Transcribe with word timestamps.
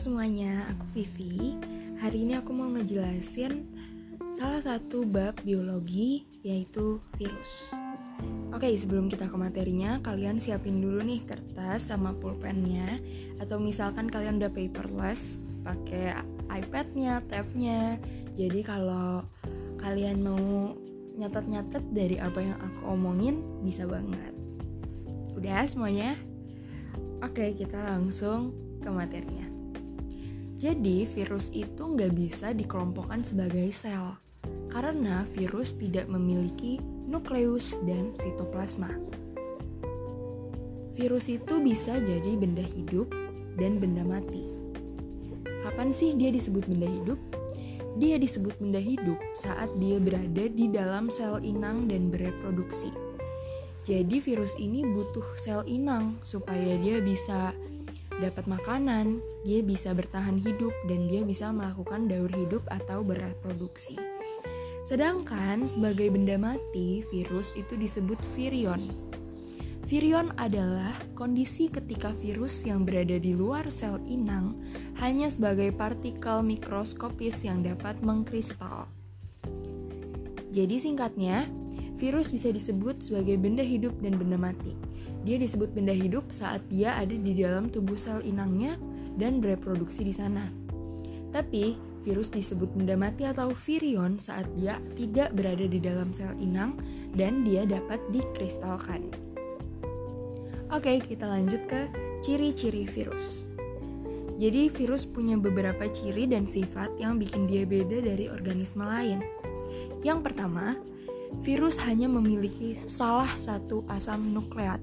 semuanya, 0.00 0.64
aku 0.72 0.96
Vivi. 0.96 1.60
Hari 2.00 2.24
ini 2.24 2.32
aku 2.32 2.56
mau 2.56 2.72
ngejelasin 2.72 3.68
salah 4.32 4.64
satu 4.64 5.04
bab 5.04 5.36
biologi 5.44 6.24
yaitu 6.40 7.04
virus. 7.20 7.76
Oke, 8.48 8.72
sebelum 8.80 9.12
kita 9.12 9.28
ke 9.28 9.36
materinya, 9.36 10.00
kalian 10.00 10.40
siapin 10.40 10.80
dulu 10.80 11.04
nih 11.04 11.20
kertas 11.28 11.92
sama 11.92 12.16
pulpennya 12.16 12.96
atau 13.44 13.60
misalkan 13.60 14.08
kalian 14.08 14.40
udah 14.40 14.48
paperless, 14.48 15.36
pakai 15.68 16.16
iPadnya, 16.48 17.20
tabnya. 17.28 18.00
Jadi 18.32 18.64
kalau 18.64 19.20
kalian 19.76 20.24
mau 20.24 20.72
nyatet-nyatet 21.20 21.84
dari 21.92 22.16
apa 22.16 22.40
yang 22.40 22.56
aku 22.56 22.96
omongin, 22.96 23.44
bisa 23.60 23.84
banget. 23.84 24.32
Udah 25.36 25.68
semuanya? 25.68 26.16
Oke, 27.20 27.52
kita 27.52 27.76
langsung 27.76 28.56
ke 28.80 28.88
materinya. 28.88 29.49
Jadi, 30.60 31.08
virus 31.08 31.48
itu 31.56 31.88
nggak 31.88 32.12
bisa 32.12 32.52
dikelompokkan 32.52 33.24
sebagai 33.24 33.72
sel, 33.72 34.20
karena 34.68 35.24
virus 35.32 35.72
tidak 35.72 36.04
memiliki 36.04 36.76
nukleus 37.08 37.80
dan 37.88 38.12
sitoplasma. 38.12 38.92
Virus 40.92 41.32
itu 41.32 41.64
bisa 41.64 41.96
jadi 41.96 42.36
benda 42.36 42.60
hidup 42.60 43.08
dan 43.56 43.80
benda 43.80 44.04
mati. 44.04 44.44
Kapan 45.64 45.96
sih 45.96 46.12
dia 46.12 46.28
disebut 46.28 46.68
benda 46.68 46.92
hidup? 46.92 47.16
Dia 47.96 48.20
disebut 48.20 48.60
benda 48.60 48.84
hidup 48.84 49.16
saat 49.32 49.72
dia 49.80 49.96
berada 49.96 50.44
di 50.44 50.68
dalam 50.68 51.08
sel 51.08 51.40
inang 51.40 51.88
dan 51.88 52.12
bereproduksi. 52.12 52.92
Jadi 53.88 54.20
virus 54.20 54.60
ini 54.60 54.84
butuh 54.84 55.24
sel 55.40 55.64
inang 55.64 56.20
supaya 56.20 56.76
dia 56.76 57.00
bisa 57.00 57.56
dapat 58.20 58.44
makanan, 58.44 59.24
dia 59.42 59.64
bisa 59.64 59.96
bertahan 59.96 60.36
hidup 60.36 60.70
dan 60.86 61.08
dia 61.08 61.24
bisa 61.24 61.48
melakukan 61.50 62.06
daur 62.06 62.28
hidup 62.30 62.62
atau 62.68 63.00
bereproduksi. 63.00 63.96
Sedangkan 64.84 65.64
sebagai 65.64 66.12
benda 66.12 66.36
mati, 66.36 67.02
virus 67.08 67.56
itu 67.56 67.80
disebut 67.80 68.20
virion. 68.36 68.80
Virion 69.90 70.30
adalah 70.38 70.94
kondisi 71.18 71.66
ketika 71.66 72.14
virus 72.14 72.62
yang 72.62 72.86
berada 72.86 73.18
di 73.18 73.34
luar 73.34 73.66
sel 73.74 73.98
inang 74.06 74.54
hanya 75.02 75.26
sebagai 75.26 75.74
partikel 75.74 76.46
mikroskopis 76.46 77.42
yang 77.42 77.66
dapat 77.66 77.98
mengkristal. 77.98 78.86
Jadi 80.50 80.78
singkatnya, 80.78 81.46
virus 82.00 82.32
bisa 82.32 82.48
disebut 82.48 83.04
sebagai 83.04 83.36
benda 83.36 83.60
hidup 83.60 83.92
dan 84.00 84.16
benda 84.16 84.40
mati. 84.40 84.72
Dia 85.22 85.36
disebut 85.36 85.76
benda 85.76 85.92
hidup 85.92 86.32
saat 86.32 86.64
dia 86.72 86.96
ada 86.96 87.12
di 87.12 87.36
dalam 87.36 87.68
tubuh 87.68 88.00
sel 88.00 88.24
inangnya 88.24 88.80
dan 89.20 89.44
bereproduksi 89.44 90.00
di 90.00 90.16
sana. 90.16 90.48
Tapi, 91.30 91.76
virus 92.00 92.32
disebut 92.32 92.72
benda 92.72 92.96
mati 92.96 93.28
atau 93.28 93.52
virion 93.52 94.16
saat 94.16 94.48
dia 94.56 94.80
tidak 94.96 95.36
berada 95.36 95.68
di 95.68 95.76
dalam 95.76 96.10
sel 96.16 96.32
inang 96.40 96.80
dan 97.12 97.44
dia 97.44 97.68
dapat 97.68 98.00
dikristalkan. 98.08 99.12
Oke, 100.72 101.04
kita 101.04 101.28
lanjut 101.28 101.60
ke 101.68 101.92
ciri-ciri 102.24 102.88
virus. 102.88 103.44
Jadi, 104.40 104.72
virus 104.72 105.04
punya 105.04 105.36
beberapa 105.36 105.84
ciri 105.92 106.24
dan 106.24 106.48
sifat 106.48 106.96
yang 106.96 107.20
bikin 107.20 107.44
dia 107.44 107.68
beda 107.68 108.00
dari 108.00 108.32
organisme 108.32 108.80
lain. 108.80 109.20
Yang 110.00 110.32
pertama, 110.32 110.80
virus 111.42 111.78
hanya 111.80 112.10
memiliki 112.10 112.74
salah 112.74 113.30
satu 113.38 113.86
asam 113.88 114.34
nukleat 114.34 114.82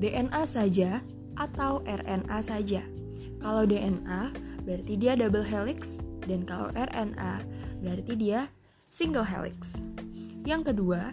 DNA 0.00 0.42
saja 0.48 1.04
atau 1.36 1.84
RNA 1.84 2.38
saja. 2.40 2.82
Kalau 3.40 3.64
DNA 3.68 4.32
berarti 4.64 4.94
dia 4.96 5.16
double 5.16 5.44
helix 5.44 6.04
dan 6.24 6.44
kalau 6.44 6.68
RNA 6.72 7.44
berarti 7.80 8.12
dia 8.16 8.48
single 8.88 9.24
helix. 9.24 9.80
Yang 10.44 10.72
kedua, 10.72 11.12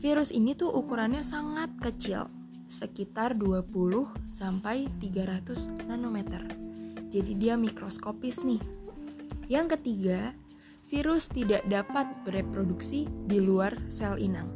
virus 0.00 0.32
ini 0.32 0.56
tuh 0.56 0.72
ukurannya 0.72 1.20
sangat 1.24 1.72
kecil, 1.80 2.28
sekitar 2.68 3.36
20 3.36 3.68
sampai 4.32 4.88
300 5.00 5.88
nanometer. 5.88 6.44
Jadi 7.12 7.32
dia 7.36 7.60
mikroskopis 7.60 8.40
nih. 8.48 8.60
Yang 9.52 9.76
ketiga, 9.76 10.32
virus 10.92 11.32
tidak 11.32 11.64
dapat 11.72 12.04
bereproduksi 12.28 13.08
di 13.24 13.40
luar 13.40 13.72
sel 13.88 14.20
inang. 14.20 14.52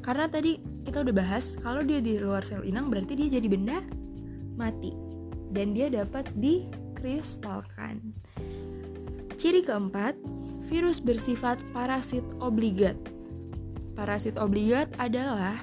Karena 0.00 0.24
tadi 0.24 0.56
kita 0.88 1.04
udah 1.04 1.12
bahas 1.12 1.60
kalau 1.60 1.84
dia 1.84 2.00
di 2.00 2.16
luar 2.16 2.40
sel 2.40 2.64
inang 2.64 2.88
berarti 2.88 3.12
dia 3.12 3.36
jadi 3.36 3.44
benda 3.52 3.84
mati 4.56 4.96
dan 5.52 5.76
dia 5.76 5.92
dapat 5.92 6.24
dikristalkan. 6.40 8.00
Ciri 9.36 9.60
keempat, 9.60 10.16
virus 10.72 11.04
bersifat 11.04 11.60
parasit 11.76 12.24
obligat. 12.40 12.96
Parasit 13.92 14.40
obligat 14.40 14.88
adalah 14.96 15.60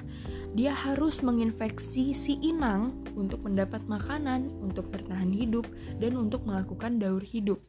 dia 0.54 0.70
harus 0.72 1.20
menginfeksi 1.20 2.16
si 2.16 2.38
inang 2.40 3.04
untuk 3.18 3.44
mendapat 3.44 3.84
makanan, 3.84 4.48
untuk 4.64 4.88
bertahan 4.88 5.28
hidup, 5.28 5.68
dan 6.00 6.16
untuk 6.16 6.48
melakukan 6.48 6.96
daur 6.96 7.20
hidup. 7.20 7.60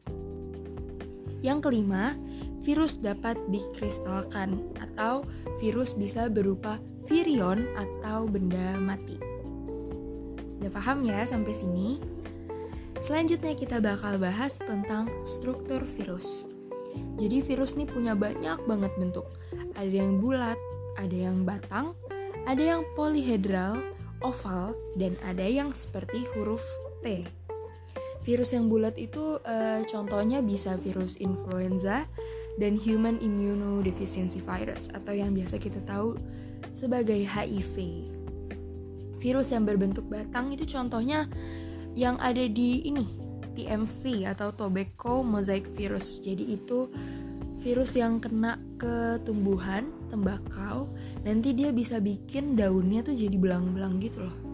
Yang 1.40 1.70
kelima, 1.70 2.18
virus 2.66 2.98
dapat 2.98 3.38
dikristalkan 3.48 4.58
atau 4.78 5.22
virus 5.62 5.94
bisa 5.94 6.26
berupa 6.26 6.82
virion 7.06 7.64
atau 7.78 8.26
benda 8.26 8.76
mati. 8.76 9.16
Udah 10.58 10.72
paham 10.74 11.06
ya 11.06 11.22
sampai 11.22 11.54
sini? 11.54 12.02
Selanjutnya 12.98 13.54
kita 13.54 13.78
bakal 13.78 14.18
bahas 14.18 14.58
tentang 14.58 15.06
struktur 15.22 15.86
virus. 15.86 16.50
Jadi 17.14 17.38
virus 17.46 17.78
nih 17.78 17.86
punya 17.86 18.18
banyak 18.18 18.58
banget 18.66 18.90
bentuk. 18.98 19.30
Ada 19.78 20.02
yang 20.02 20.18
bulat, 20.18 20.58
ada 20.98 21.14
yang 21.14 21.46
batang, 21.46 21.94
ada 22.50 22.58
yang 22.58 22.82
polihedral, 22.98 23.78
oval, 24.18 24.74
dan 24.98 25.14
ada 25.22 25.46
yang 25.46 25.70
seperti 25.70 26.26
huruf 26.34 26.62
T. 27.06 27.22
Virus 28.28 28.52
yang 28.52 28.68
bulat 28.68 28.92
itu 29.00 29.40
uh, 29.40 29.80
contohnya 29.88 30.44
bisa 30.44 30.76
virus 30.76 31.16
influenza 31.16 32.04
dan 32.60 32.76
human 32.76 33.16
immunodeficiency 33.24 34.44
virus 34.44 34.92
atau 34.92 35.16
yang 35.16 35.32
biasa 35.32 35.56
kita 35.56 35.80
tahu 35.88 36.12
sebagai 36.76 37.16
HIV. 37.24 38.04
Virus 39.16 39.48
yang 39.48 39.64
berbentuk 39.64 40.04
batang 40.12 40.52
itu 40.52 40.68
contohnya 40.68 41.24
yang 41.96 42.20
ada 42.20 42.44
di 42.44 42.84
ini 42.84 43.08
TMV 43.56 44.28
atau 44.28 44.52
tobacco 44.52 45.24
mosaic 45.24 45.64
virus. 45.72 46.20
Jadi 46.20 46.52
itu 46.52 46.92
virus 47.64 47.96
yang 47.96 48.20
kena 48.20 48.60
ke 48.76 49.24
tumbuhan 49.24 49.88
tembakau 50.12 50.84
nanti 51.24 51.56
dia 51.56 51.72
bisa 51.72 51.96
bikin 51.96 52.60
daunnya 52.60 53.00
tuh 53.00 53.16
jadi 53.16 53.40
belang-belang 53.40 53.96
gitu 54.04 54.20
loh. 54.20 54.47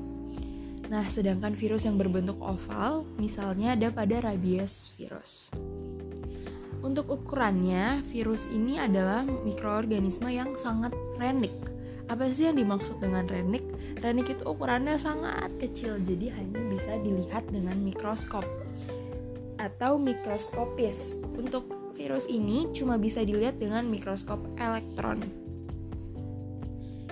Nah, 0.92 1.04
sedangkan 1.08 1.56
virus 1.56 1.88
yang 1.88 1.96
berbentuk 1.96 2.36
oval, 2.44 3.08
misalnya 3.16 3.72
ada 3.72 3.88
pada 3.88 4.20
rabies 4.20 4.92
virus. 4.98 5.48
Untuk 6.84 7.08
ukurannya, 7.08 8.04
virus 8.12 8.52
ini 8.52 8.76
adalah 8.76 9.24
mikroorganisme 9.24 10.28
yang 10.28 10.52
sangat 10.60 10.92
renik. 11.16 11.52
Apa 12.12 12.28
sih 12.28 12.44
yang 12.44 12.60
dimaksud 12.60 13.00
dengan 13.00 13.24
renik? 13.24 13.64
Renik 14.04 14.36
itu 14.36 14.44
ukurannya 14.44 15.00
sangat 15.00 15.48
kecil, 15.56 15.96
jadi 16.04 16.36
hanya 16.36 16.60
bisa 16.68 17.00
dilihat 17.00 17.48
dengan 17.48 17.80
mikroskop 17.80 18.44
atau 19.56 19.96
mikroskopis. 19.96 21.16
Untuk 21.40 21.64
virus 21.96 22.28
ini 22.28 22.68
cuma 22.76 23.00
bisa 23.00 23.24
dilihat 23.24 23.56
dengan 23.56 23.88
mikroskop 23.88 24.44
elektron. 24.60 25.24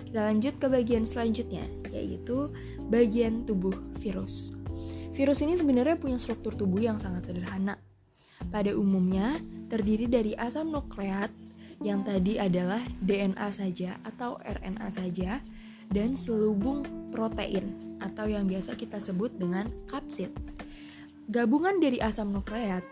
Kita 0.05 0.29
lanjut 0.29 0.61
ke 0.61 0.69
bagian 0.69 1.09
selanjutnya, 1.09 1.65
yaitu 1.89 2.53
bagian 2.93 3.49
tubuh 3.49 3.73
virus. 3.97 4.53
Virus 5.17 5.41
ini 5.41 5.57
sebenarnya 5.57 5.97
punya 5.97 6.21
struktur 6.21 6.53
tubuh 6.53 6.85
yang 6.85 7.01
sangat 7.01 7.33
sederhana. 7.33 7.81
Pada 8.53 8.77
umumnya, 8.77 9.41
terdiri 9.73 10.05
dari 10.13 10.37
asam 10.37 10.69
nukleat 10.69 11.33
yang 11.81 12.05
tadi 12.05 12.37
adalah 12.37 12.85
DNA 13.01 13.49
saja 13.49 13.97
atau 14.05 14.37
RNA 14.45 14.89
saja 14.93 15.41
dan 15.89 16.17
selubung 16.17 16.85
protein 17.13 17.97
atau 18.01 18.29
yang 18.29 18.45
biasa 18.45 18.77
kita 18.77 19.01
sebut 19.01 19.33
dengan 19.41 19.73
kapsid. 19.89 20.33
Gabungan 21.33 21.81
dari 21.81 21.97
asam 22.01 22.29
nukleat 22.29 22.85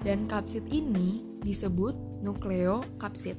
dan 0.00 0.24
kapsid 0.28 0.64
ini 0.72 1.24
disebut 1.44 1.92
nukleokapsid. 2.24 3.36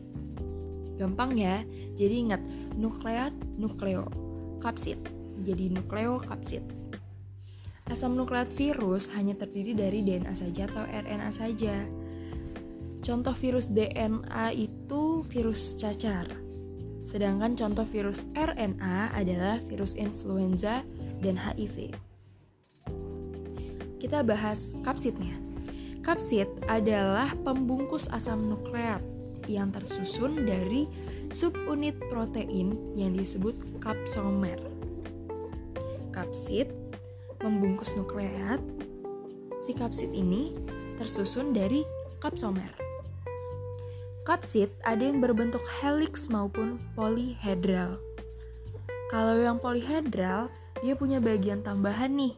Gampang 0.98 1.34
ya, 1.34 1.66
jadi 1.98 2.16
ingat 2.22 2.42
nukleat, 2.78 3.34
nukleo, 3.58 4.06
kapsid. 4.62 5.00
Jadi 5.42 5.74
nukleokapsid. 5.74 6.64
Asam 7.90 8.16
nukleat 8.16 8.54
virus 8.54 9.12
hanya 9.18 9.36
terdiri 9.36 9.76
dari 9.76 10.06
DNA 10.06 10.32
saja 10.32 10.70
atau 10.70 10.86
RNA 10.88 11.30
saja. 11.34 11.76
Contoh 13.04 13.36
virus 13.36 13.68
DNA 13.68 14.56
itu 14.56 15.28
virus 15.28 15.76
cacar. 15.76 16.32
Sedangkan 17.04 17.60
contoh 17.60 17.84
virus 17.84 18.24
RNA 18.32 19.12
adalah 19.12 19.60
virus 19.68 20.00
influenza 20.00 20.88
dan 21.20 21.36
HIV. 21.36 21.92
Kita 24.00 24.24
bahas 24.24 24.72
kapsidnya. 24.88 25.36
Kapsid 26.04 26.68
adalah 26.68 27.32
pembungkus 27.48 28.12
asam 28.12 28.52
nukleat 28.52 29.00
yang 29.48 29.72
tersusun 29.72 30.48
dari 30.48 30.88
subunit 31.32 31.96
protein 32.12 32.76
yang 32.96 33.16
disebut 33.16 33.56
kapsomer. 33.80 34.73
Kapsid 36.34 36.66
membungkus 37.46 37.94
nukleat. 37.94 38.58
Si 39.62 39.70
kapsid 39.70 40.10
ini 40.18 40.58
tersusun 40.98 41.54
dari 41.54 41.86
kapsomer. 42.18 42.74
Kapsid 44.26 44.74
ada 44.82 44.98
yang 44.98 45.22
berbentuk 45.22 45.62
helix 45.78 46.34
maupun 46.34 46.82
polyhedral. 46.98 48.02
Kalau 49.14 49.38
yang 49.38 49.62
polyhedral, 49.62 50.50
dia 50.82 50.98
punya 50.98 51.22
bagian 51.22 51.62
tambahan 51.62 52.10
nih, 52.18 52.34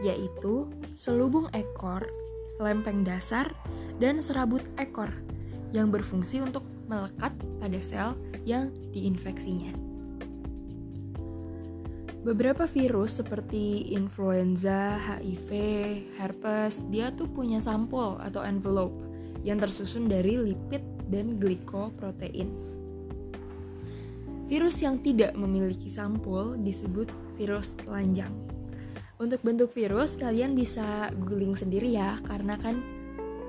yaitu 0.00 0.72
selubung 0.96 1.52
ekor 1.52 2.08
lempeng 2.56 3.04
dasar, 3.04 3.52
dan 4.00 4.24
serabut 4.24 4.64
ekor 4.80 5.12
yang 5.76 5.92
berfungsi 5.92 6.40
untuk 6.40 6.64
melekat 6.88 7.36
pada 7.60 7.80
sel 7.84 8.16
yang 8.48 8.72
diinfeksinya. 8.96 9.85
Beberapa 12.26 12.66
virus 12.66 13.22
seperti 13.22 13.94
influenza, 13.94 14.98
HIV, 14.98 15.50
herpes, 16.18 16.82
dia 16.90 17.14
tuh 17.14 17.30
punya 17.30 17.62
sampul 17.62 18.18
atau 18.18 18.42
envelope 18.42 18.98
yang 19.46 19.62
tersusun 19.62 20.10
dari 20.10 20.34
lipid 20.34 20.82
dan 21.06 21.38
glikoprotein. 21.38 22.50
Virus 24.50 24.82
yang 24.82 24.98
tidak 25.06 25.38
memiliki 25.38 25.86
sampul 25.86 26.58
disebut 26.58 27.06
virus 27.38 27.78
telanjang. 27.78 28.34
Untuk 29.22 29.38
bentuk 29.46 29.70
virus 29.70 30.18
kalian 30.18 30.58
bisa 30.58 31.14
googling 31.14 31.54
sendiri 31.54 31.94
ya 31.94 32.18
karena 32.26 32.58
kan 32.58 32.82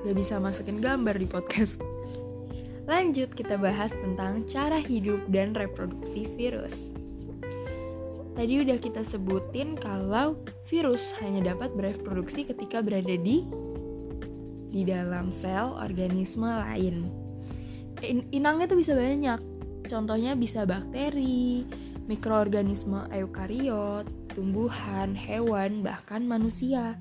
gak 0.05 0.13
bisa 0.13 0.37
masukin 0.37 0.85
gambar 0.85 1.17
di 1.17 1.25
podcast. 1.25 1.81
Lanjut 2.85 3.33
kita 3.33 3.57
bahas 3.57 3.89
tentang 3.89 4.45
cara 4.45 4.77
hidup 4.77 5.25
dan 5.33 5.57
reproduksi 5.57 6.29
virus. 6.37 6.93
Tadi 8.37 8.61
udah 8.61 8.77
kita 8.77 9.01
sebutin 9.01 9.73
kalau 9.73 10.37
virus 10.69 11.09
hanya 11.17 11.57
dapat 11.57 11.73
bereproduksi 11.73 12.45
ketika 12.45 12.85
berada 12.85 13.17
di 13.17 13.41
di 14.69 14.85
dalam 14.85 15.33
sel 15.33 15.73
organisme 15.73 16.45
lain. 16.45 17.09
In 18.05 18.29
inangnya 18.29 18.69
tuh 18.69 18.77
bisa 18.77 18.93
banyak. 18.93 19.41
Contohnya 19.89 20.37
bisa 20.37 20.69
bakteri, 20.69 21.65
mikroorganisme 22.05 23.09
eukariot, 23.09 24.05
tumbuhan, 24.37 25.17
hewan, 25.17 25.81
bahkan 25.81 26.21
manusia. 26.21 26.93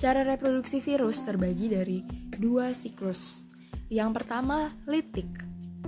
Cara 0.00 0.24
reproduksi 0.24 0.80
virus 0.80 1.20
terbagi 1.20 1.68
dari 1.68 1.98
dua 2.32 2.72
siklus. 2.72 3.44
Yang 3.92 4.24
pertama, 4.24 4.72
litik, 4.88 5.28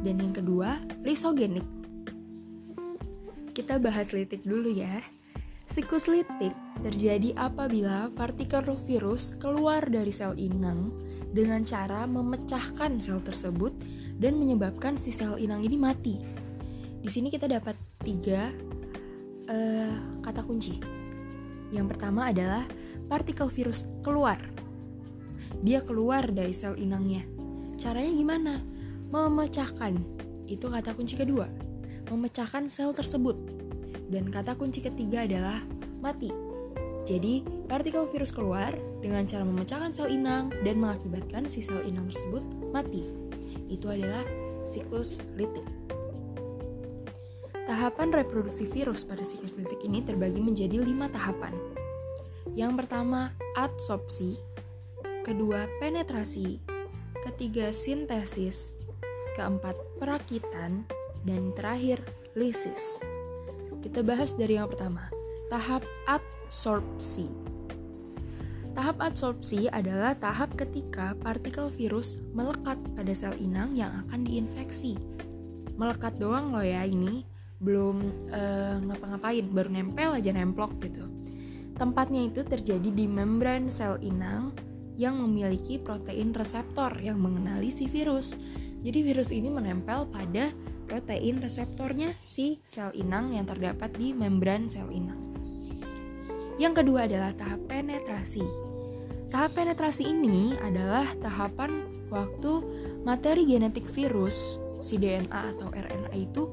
dan 0.04 0.20
yang 0.20 0.36
kedua, 0.36 0.76
lisogenik. 1.00 1.81
Kita 3.52 3.76
bahas 3.76 4.16
litik 4.16 4.48
dulu 4.48 4.72
ya. 4.72 5.04
Siklus 5.68 6.08
litik 6.08 6.56
terjadi 6.80 7.36
apabila 7.36 8.08
partikel 8.16 8.64
virus 8.88 9.36
keluar 9.36 9.84
dari 9.88 10.08
sel 10.08 10.36
inang 10.40 10.88
dengan 11.32 11.60
cara 11.60 12.08
memecahkan 12.08 12.96
sel 13.00 13.20
tersebut 13.20 13.76
dan 14.16 14.40
menyebabkan 14.40 14.96
si 14.96 15.12
sel 15.12 15.36
inang 15.36 15.60
ini 15.64 15.76
mati. 15.76 16.16
Di 17.04 17.08
sini 17.12 17.28
kita 17.28 17.44
dapat 17.44 17.76
tiga 18.00 18.48
uh, 19.52 19.94
kata 20.24 20.44
kunci. 20.48 20.80
Yang 21.72 21.96
pertama 21.96 22.32
adalah 22.32 22.64
partikel 23.08 23.52
virus 23.52 23.84
keluar. 24.00 24.40
Dia 25.60 25.84
keluar 25.84 26.24
dari 26.32 26.56
sel 26.56 26.80
inangnya. 26.80 27.24
Caranya 27.76 28.12
gimana? 28.16 28.54
Memecahkan. 29.12 29.92
Itu 30.48 30.72
kata 30.72 30.96
kunci 30.96 31.20
kedua. 31.20 31.71
Memecahkan 32.12 32.68
sel 32.68 32.92
tersebut. 32.92 33.32
Dan 34.12 34.28
kata 34.28 34.52
kunci 34.60 34.84
ketiga 34.84 35.24
adalah 35.24 35.64
mati. 36.04 36.28
Jadi, 37.08 37.40
partikel 37.72 38.04
virus 38.12 38.28
keluar 38.36 38.76
dengan 39.00 39.24
cara 39.24 39.48
memecahkan 39.48 39.96
sel 39.96 40.12
inang 40.12 40.52
dan 40.60 40.76
mengakibatkan 40.76 41.48
si 41.48 41.64
sel 41.64 41.80
inang 41.88 42.12
tersebut 42.12 42.44
mati. 42.68 43.08
Itu 43.72 43.88
adalah 43.88 44.28
siklus 44.60 45.24
litik. 45.40 45.64
Tahapan 47.64 48.12
reproduksi 48.12 48.68
virus 48.68 49.08
pada 49.08 49.24
siklus 49.24 49.56
litik 49.56 49.80
ini 49.80 50.04
terbagi 50.04 50.44
menjadi 50.44 50.84
lima 50.84 51.08
tahapan. 51.08 51.56
Yang 52.52 52.84
pertama, 52.84 53.32
adsorpsi, 53.56 54.36
kedua, 55.24 55.64
penetrasi, 55.80 56.60
ketiga, 57.24 57.72
sintesis, 57.72 58.76
keempat, 59.40 59.78
perakitan, 59.96 60.84
dan 61.26 61.54
terakhir, 61.54 62.02
lisis. 62.34 63.02
Kita 63.82 64.02
bahas 64.06 64.34
dari 64.34 64.58
yang 64.58 64.70
pertama, 64.70 65.10
tahap 65.50 65.82
adsorpsi. 66.06 67.26
Tahap 68.72 68.96
adsorpsi 69.04 69.68
adalah 69.68 70.16
tahap 70.16 70.56
ketika 70.56 71.12
partikel 71.20 71.68
virus 71.68 72.16
melekat 72.32 72.80
pada 72.96 73.12
sel 73.12 73.36
inang 73.36 73.76
yang 73.76 73.92
akan 74.06 74.24
diinfeksi. 74.24 74.96
Melekat 75.76 76.16
doang 76.16 76.54
loh 76.56 76.64
ya 76.64 76.88
ini, 76.88 77.26
belum 77.62 77.96
uh, 78.34 78.76
ngapa-ngapain 78.90 79.46
baru 79.54 79.70
nempel 79.70 80.18
aja 80.18 80.34
nemplok 80.34 80.82
gitu 80.82 81.06
tempatnya 81.76 82.28
itu 82.28 82.44
terjadi 82.44 82.90
di 82.94 83.06
membran 83.08 83.66
sel 83.72 83.96
inang 84.04 84.52
yang 85.00 85.16
memiliki 85.18 85.80
protein 85.80 86.36
reseptor 86.36 86.92
yang 87.00 87.16
mengenali 87.16 87.72
si 87.72 87.88
virus 87.88 88.36
jadi 88.82 88.98
virus 89.02 89.30
ini 89.30 89.48
menempel 89.48 90.10
pada 90.10 90.50
protein 90.90 91.38
reseptornya 91.40 92.12
si 92.20 92.60
sel 92.66 92.92
inang 92.92 93.32
yang 93.32 93.48
terdapat 93.48 93.94
di 93.96 94.12
membran 94.12 94.68
sel 94.68 94.90
inang 94.90 95.18
yang 96.60 96.76
kedua 96.76 97.08
adalah 97.08 97.32
tahap 97.34 97.62
penetrasi 97.70 98.44
tahap 99.32 99.56
penetrasi 99.56 100.10
ini 100.10 100.58
adalah 100.60 101.08
tahapan 101.22 101.88
waktu 102.12 102.52
materi 103.08 103.48
genetik 103.48 103.88
virus 103.88 104.60
si 104.82 104.98
DNA 104.98 105.56
atau 105.56 105.70
RNA 105.70 106.12
itu 106.12 106.50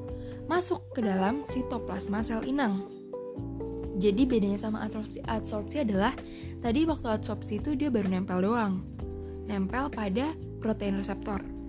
masuk 0.50 0.82
ke 0.94 1.06
dalam 1.06 1.46
sitoplasma 1.46 2.26
sel 2.26 2.42
inang. 2.42 2.82
Jadi 4.00 4.24
bedanya 4.24 4.56
sama 4.56 4.82
adsorpsi, 4.82 5.20
adsorpsi 5.28 5.84
adalah 5.84 6.16
tadi 6.58 6.88
waktu 6.88 7.06
adsorpsi 7.06 7.60
itu 7.60 7.76
dia 7.76 7.92
baru 7.92 8.08
nempel 8.08 8.42
doang. 8.42 8.82
Nempel 9.46 9.92
pada 9.92 10.32
protein 10.58 10.96
reseptor. 10.96 11.59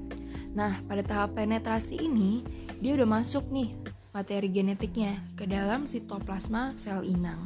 Nah, 0.51 0.84
pada 0.84 1.03
tahap 1.03 1.39
penetrasi 1.39 1.96
ini 1.96 2.43
dia 2.84 2.96
udah 3.00 3.08
masuk 3.08 3.48
nih 3.51 3.72
materi 4.12 4.51
genetiknya 4.51 5.15
ke 5.39 5.48
dalam 5.48 5.88
sitoplasma 5.88 6.75
sel 6.75 7.08
inang. 7.08 7.39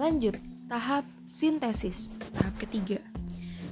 Lanjut, 0.00 0.36
tahap 0.68 1.04
sintesis, 1.28 2.08
tahap 2.32 2.56
ketiga. 2.56 3.00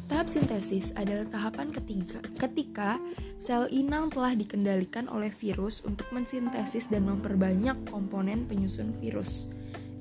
Tahap 0.04 0.28
sintesis 0.28 0.92
adalah 1.00 1.25
tahapan 1.25 1.73
ketiga 1.73 2.21
ketika 2.37 3.00
sel 3.40 3.64
inang 3.73 4.12
telah 4.12 4.37
dikendalikan 4.37 5.09
oleh 5.09 5.33
virus 5.33 5.80
untuk 5.80 6.04
mensintesis 6.12 6.92
dan 6.92 7.09
memperbanyak 7.09 7.88
komponen 7.88 8.44
penyusun 8.44 8.92
virus. 9.00 9.49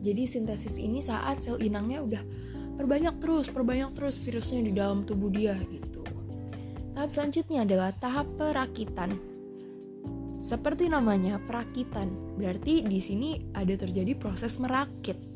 Jadi 0.04 0.28
sintesis 0.28 0.76
ini 0.84 1.00
saat 1.00 1.40
sel 1.40 1.56
inangnya 1.64 2.04
udah 2.04 2.24
perbanyak 2.76 3.16
terus, 3.24 3.48
perbanyak 3.48 3.96
terus 3.96 4.20
virusnya 4.20 4.60
di 4.68 4.76
dalam 4.76 5.08
tubuh 5.08 5.32
dia 5.32 5.56
gitu. 5.72 6.03
Tahap 6.94 7.10
selanjutnya 7.10 7.66
adalah 7.66 7.90
tahap 7.98 8.30
perakitan. 8.38 9.18
Seperti 10.38 10.88
namanya, 10.88 11.42
perakitan. 11.44 12.38
Berarti 12.38 12.86
di 12.86 13.00
sini 13.02 13.42
ada 13.58 13.74
terjadi 13.74 14.14
proses 14.18 14.62
merakit 14.62 15.34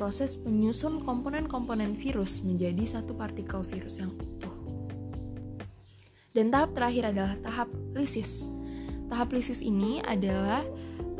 proses 0.00 0.32
penyusun 0.40 1.04
komponen-komponen 1.04 1.92
virus 1.92 2.40
menjadi 2.40 2.88
satu 2.88 3.12
partikel 3.12 3.60
virus 3.68 4.00
yang 4.00 4.08
utuh. 4.16 4.56
Dan 6.32 6.48
tahap 6.48 6.72
terakhir 6.72 7.12
adalah 7.12 7.36
tahap 7.44 7.68
lisis. 7.92 8.48
Tahap 9.12 9.28
lisis 9.36 9.60
ini 9.60 10.00
adalah 10.08 10.64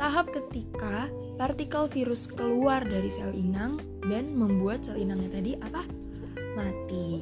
tahap 0.01 0.33
ketika 0.33 1.13
partikel 1.37 1.85
virus 1.93 2.25
keluar 2.25 2.81
dari 2.81 3.13
sel 3.13 3.37
inang 3.37 3.77
dan 4.09 4.33
membuat 4.33 4.81
sel 4.81 4.97
inangnya 4.97 5.29
tadi 5.29 5.53
apa? 5.61 5.85
Mati. 6.57 7.21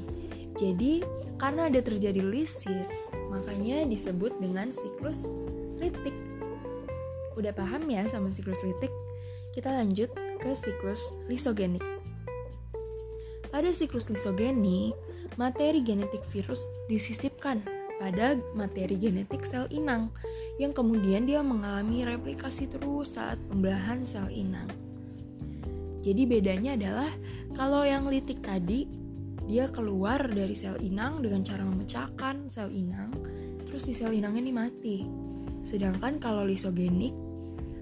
Jadi, 0.59 0.99
karena 1.39 1.71
ada 1.71 1.79
terjadi 1.79 2.19
lisis, 2.19 3.15
makanya 3.31 3.87
disebut 3.87 4.35
dengan 4.43 4.75
siklus 4.75 5.31
litik. 5.79 6.11
Udah 7.39 7.55
paham 7.55 7.87
ya 7.87 8.03
sama 8.11 8.27
siklus 8.35 8.59
litik? 8.67 8.91
Kita 9.55 9.71
lanjut 9.71 10.11
ke 10.43 10.51
siklus 10.51 11.15
lisogenik. 11.31 11.79
Pada 13.47 13.71
siklus 13.71 14.11
lisogenik, 14.11 14.99
materi 15.39 15.79
genetik 15.79 16.27
virus 16.27 16.67
disisipkan 16.91 17.63
pada 17.95 18.35
materi 18.51 18.99
genetik 18.99 19.47
sel 19.47 19.67
inang 19.71 20.11
yang 20.59 20.75
kemudian 20.75 21.23
dia 21.23 21.39
mengalami 21.39 22.03
replikasi 22.03 22.67
terus 22.67 23.15
saat 23.15 23.39
pembelahan 23.47 24.03
sel 24.03 24.27
inang. 24.27 24.67
Jadi 26.03 26.27
bedanya 26.27 26.75
adalah 26.75 27.11
kalau 27.55 27.87
yang 27.87 28.07
litik 28.07 28.43
tadi 28.43 28.98
dia 29.49 29.65
keluar 29.73 30.29
dari 30.29 30.53
sel 30.53 30.77
inang 30.77 31.25
dengan 31.25 31.41
cara 31.41 31.65
memecahkan 31.65 32.53
sel 32.53 32.69
inang, 32.69 33.09
terus 33.65 33.89
di 33.89 33.97
sel 33.97 34.13
inangnya 34.13 34.45
ini 34.45 34.53
mati. 34.53 34.97
Sedangkan 35.65 36.21
kalau 36.21 36.45
lisogenik, 36.45 37.17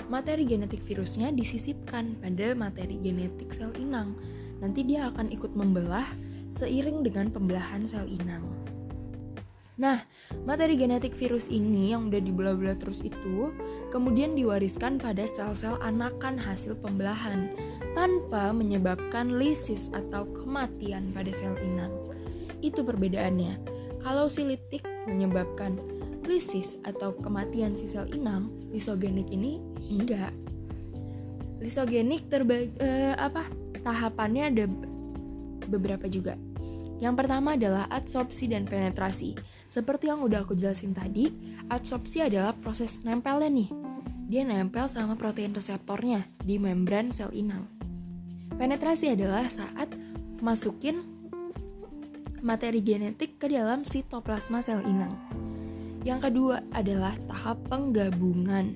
materi 0.08 0.48
genetik 0.48 0.80
virusnya 0.80 1.36
disisipkan 1.36 2.16
pada 2.24 2.56
materi 2.56 2.96
genetik 3.04 3.52
sel 3.52 3.76
inang. 3.76 4.16
Nanti 4.64 4.88
dia 4.88 5.12
akan 5.12 5.28
ikut 5.28 5.60
membelah 5.60 6.08
seiring 6.56 7.04
dengan 7.04 7.36
pembelahan 7.36 7.84
sel 7.84 8.08
inang. 8.08 8.48
Nah, 9.78 10.02
materi 10.48 10.74
genetik 10.74 11.14
virus 11.14 11.52
ini 11.54 11.94
yang 11.94 12.10
udah 12.10 12.18
dibelah-belah 12.18 12.82
terus 12.82 13.06
itu 13.06 13.54
kemudian 13.94 14.34
diwariskan 14.34 14.98
pada 14.98 15.22
sel-sel 15.30 15.78
anakan 15.86 16.42
hasil 16.42 16.82
pembelahan 16.82 17.54
tanpa 17.98 18.54
menyebabkan 18.54 19.42
lisis 19.42 19.89
atau 19.89 20.30
kematian 20.30 21.10
pada 21.18 21.34
sel 21.34 21.58
inang. 21.66 21.89
Itu 22.62 22.86
perbedaannya. 22.86 23.58
Kalau 24.06 24.30
silitik 24.30 24.86
menyebabkan 25.10 25.82
lisis 26.30 26.77
atau 26.86 27.18
kematian 27.18 27.74
si 27.74 27.89
sel 27.89 28.06
inang, 28.13 28.54
lisogenik 28.70 29.34
ini 29.34 29.58
enggak. 29.89 30.30
Lisogenik 31.58 32.30
terbagi 32.30 32.70
eh, 32.77 33.18
apa? 33.18 33.50
Tahapannya 33.82 34.44
ada 34.54 34.70
beberapa 35.66 36.06
juga. 36.06 36.38
Yang 37.01 37.25
pertama 37.25 37.58
adalah 37.58 37.89
adsorpsi 37.89 38.46
dan 38.46 38.70
penetrasi. 38.70 39.34
Seperti 39.74 40.13
yang 40.13 40.22
udah 40.22 40.46
aku 40.46 40.54
jelasin 40.54 40.94
tadi, 40.94 41.34
adsorpsi 41.74 42.22
adalah 42.22 42.54
proses 42.54 43.01
nempelnya 43.01 43.50
nih. 43.50 43.70
Dia 44.30 44.46
nempel 44.46 44.86
sama 44.86 45.18
protein 45.18 45.58
reseptornya 45.58 46.30
di 46.46 46.62
membran 46.62 47.10
sel 47.10 47.34
inang. 47.34 47.77
Penetrasi 48.58 49.14
adalah 49.14 49.46
saat 49.54 49.86
masukin 50.42 51.06
materi 52.42 52.82
genetik 52.82 53.38
ke 53.38 53.54
dalam 53.54 53.86
sitoplasma 53.86 54.66
sel 54.66 54.82
inang. 54.82 55.14
Yang 56.02 56.30
kedua 56.30 56.66
adalah 56.74 57.14
tahap 57.30 57.62
penggabungan. 57.70 58.74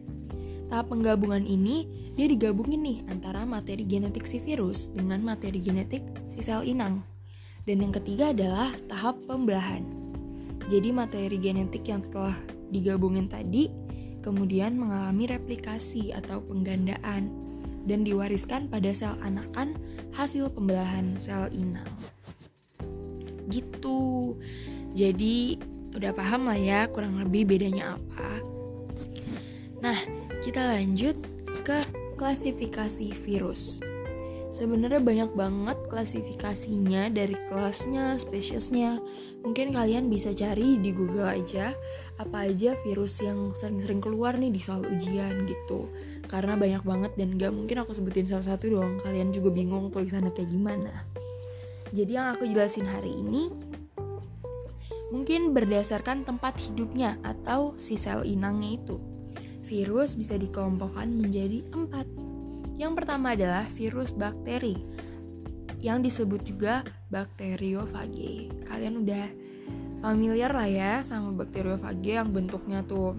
Tahap 0.70 0.86
penggabungan 0.94 1.50
ini 1.50 1.90
dia 2.14 2.30
digabungin 2.30 2.86
nih 2.86 2.98
antara 3.10 3.42
materi 3.42 3.82
genetik 3.82 4.30
si 4.30 4.38
virus 4.38 4.94
dengan 4.94 5.26
materi 5.26 5.58
genetik 5.58 6.06
si 6.38 6.46
sel 6.46 6.62
inang. 6.62 7.02
Dan 7.66 7.82
yang 7.82 7.94
ketiga 7.98 8.38
adalah 8.38 8.70
tahap 8.86 9.18
pembelahan. 9.26 9.82
Jadi 10.70 10.94
materi 10.94 11.42
genetik 11.42 11.90
yang 11.90 12.06
telah 12.14 12.38
digabungin 12.70 13.26
tadi 13.26 13.74
kemudian 14.22 14.78
mengalami 14.78 15.26
replikasi 15.26 16.14
atau 16.14 16.38
penggandaan 16.46 17.34
dan 17.86 18.06
diwariskan 18.06 18.70
pada 18.70 18.94
sel 18.94 19.18
anakan 19.22 19.78
hasil 20.14 20.52
pembelahan 20.54 21.18
sel 21.18 21.50
inang. 21.54 21.90
Gitu. 23.50 24.36
Jadi 24.92 25.60
udah 25.96 26.12
paham 26.16 26.48
lah 26.48 26.60
ya 26.60 26.88
kurang 26.88 27.20
lebih 27.20 27.48
bedanya 27.48 28.00
apa. 28.00 28.32
Nah, 29.82 29.98
kita 30.46 30.62
lanjut 30.78 31.18
ke 31.66 31.78
klasifikasi 32.16 33.12
virus. 33.26 33.82
Sebenarnya 34.52 35.00
banyak 35.00 35.32
banget 35.32 35.80
klasifikasinya 35.88 37.08
dari 37.08 37.40
kelasnya, 37.48 38.20
spesiesnya. 38.20 39.00
Mungkin 39.48 39.72
kalian 39.72 40.12
bisa 40.12 40.36
cari 40.36 40.76
di 40.76 40.92
Google 40.92 41.24
aja 41.24 41.72
apa 42.20 42.52
aja 42.52 42.76
virus 42.84 43.24
yang 43.24 43.56
sering-sering 43.56 44.04
keluar 44.04 44.36
nih 44.36 44.52
di 44.52 44.60
soal 44.60 44.84
ujian 44.84 45.48
gitu. 45.48 45.88
Karena 46.32 46.56
banyak 46.56 46.88
banget 46.88 47.12
dan 47.20 47.36
gak 47.36 47.52
mungkin 47.52 47.84
aku 47.84 47.92
sebutin 47.92 48.24
salah 48.24 48.56
satu 48.56 48.72
dong. 48.72 49.04
Kalian 49.04 49.36
juga 49.36 49.52
bingung 49.52 49.92
tulisannya 49.92 50.32
kayak 50.32 50.48
gimana. 50.48 51.04
Jadi 51.92 52.16
yang 52.16 52.32
aku 52.32 52.48
jelasin 52.48 52.88
hari 52.88 53.12
ini 53.12 53.52
mungkin 55.12 55.52
berdasarkan 55.52 56.24
tempat 56.24 56.56
hidupnya 56.56 57.20
atau 57.20 57.76
si 57.76 58.00
sel 58.00 58.24
inangnya 58.24 58.80
itu. 58.80 58.96
Virus 59.68 60.16
bisa 60.16 60.40
dikelompokkan 60.40 61.12
menjadi 61.12 61.68
empat 61.76 62.08
yang 62.82 62.98
pertama 62.98 63.38
adalah 63.38 63.68
virus 63.78 64.10
bakteri 64.10 64.74
yang 65.78 66.02
disebut 66.02 66.42
juga 66.42 66.82
bakteriofage. 67.14 68.50
Kalian 68.66 69.06
udah 69.06 69.28
familiar 70.02 70.50
lah 70.50 70.66
ya 70.66 70.94
sama 71.06 71.30
bakteriofage 71.30 72.18
yang 72.18 72.34
bentuknya 72.34 72.82
tuh 72.82 73.14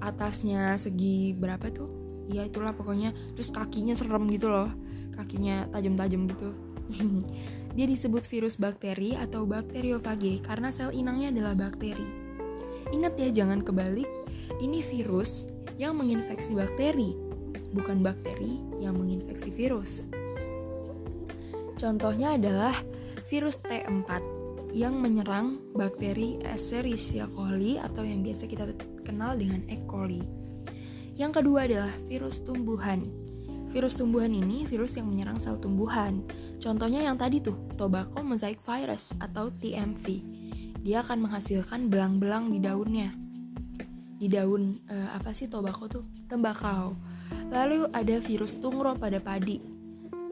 atasnya 0.00 0.80
segi 0.80 1.36
berapa 1.36 1.68
tuh? 1.68 2.01
Ya 2.32 2.48
itulah 2.48 2.72
pokoknya 2.72 3.12
terus 3.36 3.52
kakinya 3.52 3.92
serem 3.92 4.26
gitu 4.32 4.48
loh. 4.48 4.72
Kakinya 5.14 5.68
tajam-tajam 5.70 6.26
gitu. 6.32 6.50
Dia 7.76 7.86
disebut 7.86 8.24
virus 8.26 8.56
bakteri 8.56 9.14
atau 9.16 9.44
bakteriofage 9.44 10.42
karena 10.44 10.72
sel 10.72 10.92
inangnya 10.92 11.32
adalah 11.32 11.68
bakteri. 11.68 12.04
Ingat 12.92 13.16
ya 13.16 13.28
jangan 13.44 13.64
kebalik, 13.64 14.08
ini 14.60 14.84
virus 14.84 15.48
yang 15.80 15.96
menginfeksi 15.96 16.52
bakteri 16.52 17.32
bukan 17.72 18.04
bakteri 18.04 18.60
yang 18.78 19.00
menginfeksi 19.00 19.48
virus. 19.48 20.12
Contohnya 21.80 22.36
adalah 22.36 22.76
virus 23.26 23.58
T4 23.64 24.06
yang 24.72 24.96
menyerang 25.00 25.60
bakteri 25.72 26.40
Escherichia 26.40 27.28
coli 27.32 27.76
atau 27.80 28.04
yang 28.04 28.24
biasa 28.24 28.44
kita 28.48 28.72
kenal 29.02 29.36
dengan 29.36 29.64
E. 29.68 29.80
coli. 29.88 30.41
Yang 31.22 31.38
kedua 31.38 31.70
adalah 31.70 31.94
virus 32.10 32.42
tumbuhan. 32.42 33.06
Virus 33.70 33.94
tumbuhan 33.94 34.34
ini 34.34 34.66
virus 34.66 34.98
yang 34.98 35.06
menyerang 35.06 35.38
sel 35.38 35.54
tumbuhan. 35.54 36.26
Contohnya 36.58 36.98
yang 37.06 37.14
tadi 37.14 37.38
tuh, 37.38 37.54
tobacco 37.78 38.26
mosaic 38.26 38.58
virus 38.66 39.14
atau 39.22 39.54
TMV. 39.54 40.02
Dia 40.82 41.06
akan 41.06 41.30
menghasilkan 41.30 41.86
belang-belang 41.86 42.50
di 42.50 42.58
daunnya. 42.58 43.14
Di 44.18 44.26
daun 44.26 44.82
eh, 44.90 45.08
apa 45.14 45.30
sih 45.30 45.46
tobacco 45.46 45.86
tuh? 45.86 46.04
Tembakau. 46.26 46.98
Lalu 47.54 47.86
ada 47.94 48.18
virus 48.18 48.58
tungro 48.58 48.98
pada 48.98 49.22
padi. 49.22 49.62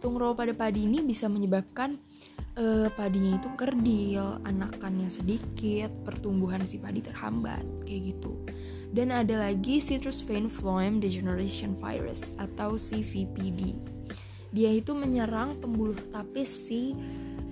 Tungro 0.02 0.34
pada 0.34 0.50
padi 0.58 0.90
ini 0.90 1.06
bisa 1.06 1.30
menyebabkan 1.30 2.02
uh, 2.58 2.88
padinya 2.94 3.36
itu 3.38 3.48
kerdil, 3.56 4.40
anakannya 4.44 5.08
sedikit, 5.08 5.90
pertumbuhan 6.04 6.64
si 6.66 6.80
padi 6.80 7.04
terhambat, 7.04 7.62
kayak 7.86 8.14
gitu. 8.16 8.32
Dan 8.90 9.14
ada 9.14 9.46
lagi 9.46 9.78
citrus 9.78 10.18
vein 10.20 10.50
phloem 10.50 10.98
degeneration 10.98 11.78
virus 11.78 12.34
atau 12.36 12.74
CVPD. 12.74 13.78
Dia 14.50 14.70
itu 14.74 14.98
menyerang 14.98 15.62
pembuluh 15.62 15.94
tapis 16.10 16.50
si 16.50 16.98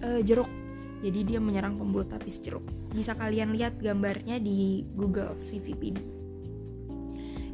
uh, 0.02 0.18
jeruk. 0.18 0.50
Jadi 0.98 1.30
dia 1.30 1.38
menyerang 1.38 1.78
pembuluh 1.78 2.02
tapis 2.10 2.42
jeruk. 2.42 2.66
Bisa 2.90 3.14
kalian 3.14 3.54
lihat 3.54 3.78
gambarnya 3.78 4.42
di 4.42 4.82
Google 4.98 5.38
CVPD. 5.38 6.18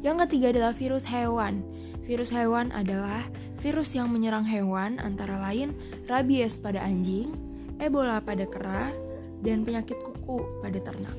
Yang 0.01 0.17
ketiga 0.25 0.53
adalah 0.53 0.73
virus 0.73 1.05
hewan. 1.05 1.61
Virus 2.05 2.29
hewan 2.33 2.73
adalah 2.73 3.21
virus 3.65 3.97
yang 3.97 4.13
menyerang 4.13 4.45
hewan 4.45 5.01
antara 5.01 5.41
lain 5.41 5.73
rabies 6.05 6.61
pada 6.61 6.85
anjing, 6.85 7.33
ebola 7.81 8.21
pada 8.21 8.45
kera, 8.45 8.93
dan 9.41 9.65
penyakit 9.65 9.97
kuku 10.05 10.61
pada 10.61 10.77
ternak. 10.77 11.17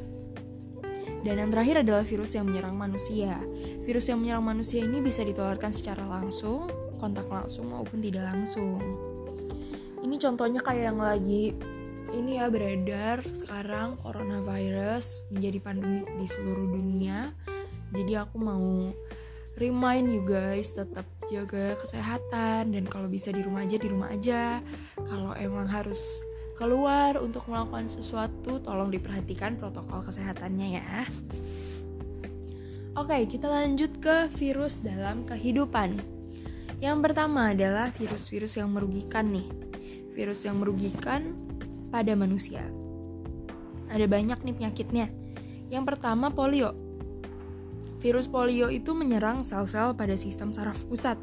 Dan 1.26 1.42
yang 1.42 1.50
terakhir 1.50 1.82
adalah 1.82 2.06
virus 2.06 2.38
yang 2.38 2.46
menyerang 2.46 2.78
manusia. 2.78 3.42
Virus 3.82 4.06
yang 4.06 4.22
menyerang 4.22 4.46
manusia 4.46 4.86
ini 4.86 5.02
bisa 5.02 5.26
ditularkan 5.26 5.74
secara 5.74 6.06
langsung, 6.06 6.70
kontak 7.02 7.26
langsung 7.26 7.66
maupun 7.74 7.98
tidak 7.98 8.30
langsung. 8.30 8.78
Ini 10.06 10.14
contohnya 10.14 10.62
kayak 10.62 10.94
yang 10.94 11.02
lagi 11.02 11.50
ini 12.14 12.38
ya 12.38 12.46
beredar 12.46 13.26
sekarang 13.34 13.98
coronavirus 13.98 15.26
menjadi 15.34 15.58
pandemi 15.58 16.06
di 16.14 16.26
seluruh 16.30 16.78
dunia. 16.78 17.34
Jadi 17.90 18.14
aku 18.14 18.38
mau 18.38 18.94
remind 19.58 20.14
you 20.14 20.22
guys 20.22 20.70
tetap 20.70 21.15
jaga 21.26 21.74
kesehatan 21.78 22.74
dan 22.74 22.84
kalau 22.86 23.10
bisa 23.10 23.34
di 23.34 23.42
rumah 23.42 23.66
aja 23.66 23.76
di 23.76 23.88
rumah 23.90 24.08
aja. 24.14 24.62
Kalau 24.96 25.34
emang 25.34 25.66
harus 25.66 26.22
keluar 26.56 27.20
untuk 27.20 27.44
melakukan 27.50 27.90
sesuatu 27.92 28.62
tolong 28.64 28.88
diperhatikan 28.88 29.60
protokol 29.60 30.06
kesehatannya 30.06 30.68
ya. 30.80 31.04
Oke 32.96 33.28
kita 33.28 33.50
lanjut 33.50 34.00
ke 34.00 34.32
virus 34.40 34.80
dalam 34.80 35.28
kehidupan. 35.28 36.00
Yang 36.80 36.98
pertama 37.08 37.52
adalah 37.52 37.92
virus-virus 37.92 38.56
yang 38.56 38.72
merugikan 38.72 39.32
nih. 39.32 39.48
Virus 40.16 40.48
yang 40.48 40.60
merugikan 40.60 41.36
pada 41.92 42.16
manusia. 42.16 42.64
Ada 43.92 44.08
banyak 44.08 44.40
nih 44.40 44.54
penyakitnya. 44.56 45.06
Yang 45.68 45.84
pertama 45.92 46.32
polio 46.32 46.85
Virus 48.00 48.28
polio 48.28 48.68
itu 48.68 48.92
menyerang 48.92 49.42
sel-sel 49.42 49.96
pada 49.96 50.14
sistem 50.14 50.52
saraf 50.52 50.84
pusat. 50.84 51.16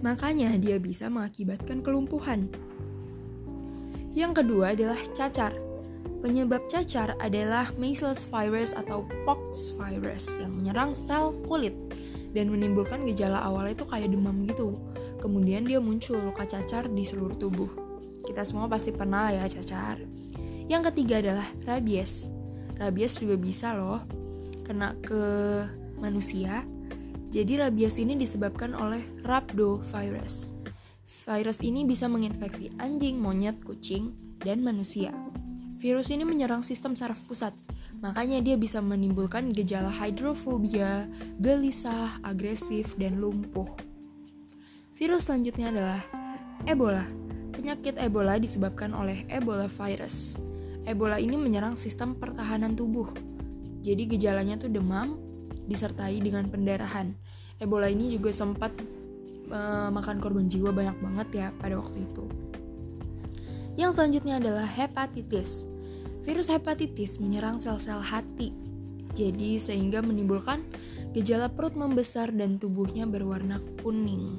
Makanya 0.00 0.56
dia 0.56 0.80
bisa 0.80 1.08
mengakibatkan 1.12 1.84
kelumpuhan. 1.84 2.48
Yang 4.16 4.42
kedua 4.42 4.72
adalah 4.72 5.00
cacar. 5.12 5.52
Penyebab 6.24 6.64
cacar 6.72 7.12
adalah 7.20 7.68
measles 7.76 8.24
virus 8.24 8.72
atau 8.72 9.04
pox 9.28 9.76
virus 9.76 10.40
yang 10.40 10.56
menyerang 10.56 10.96
sel 10.96 11.36
kulit 11.44 11.76
dan 12.32 12.48
menimbulkan 12.48 13.04
gejala 13.04 13.44
awalnya 13.44 13.76
itu 13.76 13.86
kayak 13.88 14.12
demam 14.12 14.44
gitu. 14.48 14.76
kemudian 15.16 15.66
dia 15.66 15.80
muncul 15.82 16.22
luka 16.22 16.46
cacar 16.46 16.86
di 16.86 17.02
seluruh 17.02 17.34
tubuh. 17.34 17.66
Kita 18.22 18.46
semua 18.46 18.70
pasti 18.70 18.94
pernah 18.94 19.32
ya 19.32 19.48
cacar. 19.48 19.98
Yang 20.70 20.92
ketiga 20.92 21.18
adalah 21.18 21.48
rabies. 21.66 22.30
Rabies 22.78 23.18
juga 23.18 23.34
bisa 23.34 23.74
loh 23.74 24.25
kena 24.66 24.98
ke 24.98 25.22
manusia. 26.02 26.66
Jadi 27.30 27.62
rabies 27.62 28.02
ini 28.02 28.18
disebabkan 28.18 28.74
oleh 28.74 29.06
rhabdovirus. 29.22 30.58
Virus 31.26 31.58
ini 31.62 31.86
bisa 31.86 32.10
menginfeksi 32.10 32.74
anjing, 32.82 33.22
monyet, 33.22 33.62
kucing, 33.62 34.14
dan 34.42 34.62
manusia. 34.62 35.14
Virus 35.78 36.10
ini 36.10 36.26
menyerang 36.26 36.62
sistem 36.66 36.94
saraf 36.94 37.22
pusat, 37.26 37.52
makanya 38.00 38.40
dia 38.42 38.56
bisa 38.58 38.78
menimbulkan 38.82 39.52
gejala 39.52 39.90
hidrofobia, 39.90 41.06
gelisah, 41.42 42.18
agresif, 42.22 42.94
dan 42.98 43.18
lumpuh. 43.18 43.68
Virus 44.96 45.28
selanjutnya 45.28 45.74
adalah 45.74 46.00
Ebola. 46.64 47.04
Penyakit 47.52 48.00
Ebola 48.00 48.40
disebabkan 48.40 48.96
oleh 48.96 49.28
Ebola 49.28 49.68
virus. 49.68 50.40
Ebola 50.86 51.20
ini 51.20 51.36
menyerang 51.36 51.74
sistem 51.76 52.16
pertahanan 52.16 52.72
tubuh. 52.72 53.10
Jadi 53.86 54.02
gejalanya 54.10 54.58
tuh 54.58 54.66
demam 54.66 55.14
disertai 55.70 56.18
dengan 56.18 56.50
pendarahan. 56.50 57.14
Ebola 57.62 57.86
ini 57.86 58.10
juga 58.10 58.34
sempat 58.34 58.74
uh, 59.46 59.94
makan 59.94 60.18
korban 60.18 60.50
jiwa 60.50 60.74
banyak 60.74 60.98
banget 60.98 61.28
ya 61.30 61.46
pada 61.62 61.78
waktu 61.78 62.02
itu. 62.02 62.26
Yang 63.78 63.94
selanjutnya 63.94 64.42
adalah 64.42 64.66
hepatitis. 64.66 65.70
Virus 66.26 66.50
hepatitis 66.50 67.22
menyerang 67.22 67.62
sel-sel 67.62 68.02
hati. 68.02 68.50
Jadi 69.14 69.62
sehingga 69.62 70.02
menimbulkan 70.02 70.66
gejala 71.14 71.46
perut 71.46 71.78
membesar 71.78 72.34
dan 72.34 72.58
tubuhnya 72.58 73.06
berwarna 73.06 73.62
kuning. 73.80 74.36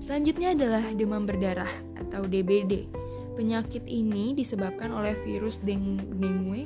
Selanjutnya 0.00 0.56
adalah 0.56 0.82
demam 0.96 1.28
berdarah 1.28 1.70
atau 2.00 2.24
DBD. 2.24 2.88
Penyakit 3.36 3.84
ini 3.84 4.32
disebabkan 4.32 4.96
oleh 4.96 5.12
virus 5.28 5.60
deng 5.60 6.00
dengue, 6.16 6.64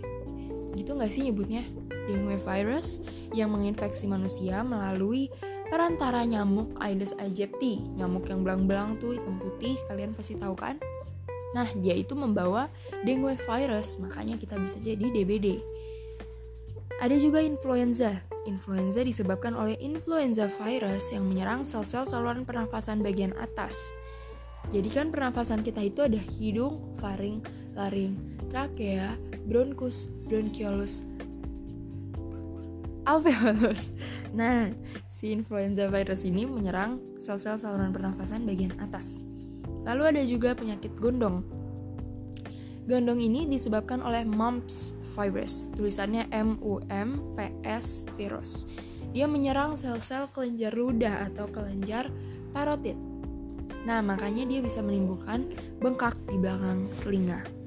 gitu 0.74 0.98
nggak 0.98 1.10
sih 1.10 1.26
nyebutnya? 1.26 1.66
Dengue 2.10 2.38
virus 2.42 2.98
yang 3.34 3.54
menginfeksi 3.54 4.10
manusia 4.10 4.62
melalui 4.66 5.30
perantara 5.70 6.26
nyamuk 6.26 6.74
Aedes 6.82 7.14
aegypti. 7.16 7.78
Nyamuk 7.94 8.26
yang 8.26 8.42
belang-belang 8.42 8.98
tuh 8.98 9.14
hitam 9.14 9.38
putih, 9.38 9.78
kalian 9.86 10.12
pasti 10.12 10.34
tahu 10.34 10.58
kan? 10.58 10.76
Nah, 11.50 11.66
dia 11.82 11.98
itu 11.98 12.14
membawa 12.14 12.70
dengue 13.02 13.34
virus, 13.34 13.98
makanya 13.98 14.38
kita 14.38 14.58
bisa 14.58 14.78
jadi 14.78 15.02
DBD. 15.02 15.58
Ada 17.00 17.16
juga 17.16 17.40
influenza. 17.40 18.22
Influenza 18.44 19.00
disebabkan 19.00 19.56
oleh 19.56 19.74
influenza 19.80 20.46
virus 20.60 21.10
yang 21.10 21.26
menyerang 21.26 21.64
sel-sel 21.64 22.04
saluran 22.04 22.44
pernafasan 22.44 23.00
bagian 23.00 23.34
atas. 23.40 23.74
Jadi 24.68 24.92
kan 24.92 25.08
pernafasan 25.08 25.64
kita 25.64 25.80
itu 25.80 26.04
ada 26.04 26.20
hidung, 26.36 26.94
faring, 27.00 27.40
laring, 27.72 28.29
trakea, 28.50 29.14
bronkus, 29.46 30.10
bronchiolus, 30.26 31.00
alveolus. 33.06 33.94
Nah, 34.30 34.70
si 35.10 35.34
influenza 35.34 35.90
virus 35.90 36.22
ini 36.22 36.46
menyerang 36.46 37.02
sel-sel 37.18 37.58
saluran 37.58 37.90
pernafasan 37.90 38.46
bagian 38.46 38.74
atas. 38.78 39.18
Lalu 39.86 40.02
ada 40.14 40.22
juga 40.22 40.52
penyakit 40.54 40.94
gondong. 40.98 41.42
Gondong 42.86 43.22
ini 43.22 43.46
disebabkan 43.46 44.02
oleh 44.02 44.26
mumps 44.26 44.98
virus, 45.14 45.70
tulisannya 45.74 46.26
M-U-M-P-S 46.30 48.10
virus. 48.18 48.66
Dia 49.10 49.26
menyerang 49.26 49.74
sel-sel 49.74 50.30
kelenjar 50.30 50.74
ludah 50.74 51.26
atau 51.30 51.50
kelenjar 51.50 52.10
parotid. 52.54 52.98
Nah, 53.86 54.04
makanya 54.04 54.46
dia 54.46 54.60
bisa 54.62 54.84
menimbulkan 54.84 55.50
bengkak 55.82 56.14
di 56.30 56.36
belakang 56.38 56.86
telinga. 57.02 57.59